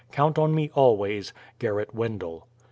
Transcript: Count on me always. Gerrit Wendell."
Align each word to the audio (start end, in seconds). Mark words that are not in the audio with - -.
Count 0.11 0.39
on 0.39 0.55
me 0.55 0.71
always. 0.73 1.31
Gerrit 1.59 1.93
Wendell." 1.93 2.47